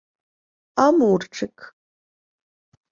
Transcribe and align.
амурчик 0.85 1.55